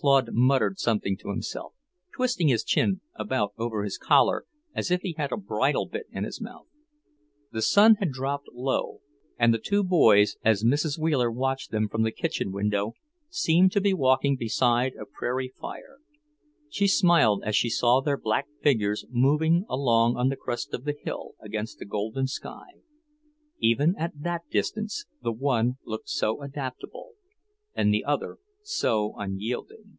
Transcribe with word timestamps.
Claude 0.00 0.28
muttered 0.32 0.78
something 0.78 1.16
to 1.16 1.30
himself, 1.30 1.74
twisting 2.14 2.46
his 2.46 2.62
chin 2.62 3.00
about 3.16 3.52
over 3.58 3.82
his 3.82 3.98
collar 3.98 4.46
as 4.72 4.92
if 4.92 5.00
he 5.00 5.12
had 5.18 5.32
a 5.32 5.36
bridle 5.36 5.86
bit 5.86 6.06
in 6.12 6.22
his 6.22 6.40
mouth. 6.40 6.68
The 7.50 7.62
sun 7.62 7.96
had 7.96 8.12
dropped 8.12 8.46
low, 8.54 9.00
and 9.40 9.52
the 9.52 9.58
two 9.58 9.82
boys, 9.82 10.36
as 10.44 10.62
Mrs. 10.62 11.00
Wheeler 11.00 11.32
watched 11.32 11.72
them 11.72 11.88
from 11.88 12.02
the 12.04 12.12
kitchen 12.12 12.52
window, 12.52 12.92
seemed 13.28 13.72
to 13.72 13.80
be 13.80 13.92
walking 13.92 14.36
beside 14.36 14.92
a 14.94 15.04
prairie 15.04 15.52
fire. 15.60 15.98
She 16.68 16.86
smiled 16.86 17.42
as 17.44 17.56
she 17.56 17.68
saw 17.68 18.00
their 18.00 18.16
black 18.16 18.46
figures 18.62 19.04
moving 19.10 19.66
along 19.68 20.16
on 20.16 20.28
the 20.28 20.36
crest 20.36 20.72
of 20.74 20.84
the 20.84 20.94
hill 21.02 21.32
against 21.40 21.80
the 21.80 21.84
golden 21.84 22.28
sky; 22.28 22.66
even 23.58 23.96
at 23.98 24.12
that 24.14 24.42
distance 24.48 25.06
the 25.22 25.32
one 25.32 25.76
looked 25.84 26.08
so 26.08 26.40
adaptable, 26.40 27.14
and 27.74 27.92
the 27.92 28.04
other 28.04 28.38
so 28.60 29.14
unyielding. 29.16 29.96